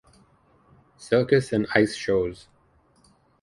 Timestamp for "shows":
1.93-2.47